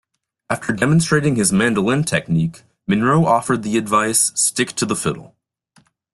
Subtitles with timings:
[0.49, 5.35] After demonstrating his mandolin technique Monroe offered the advice: "stick to the fiddle".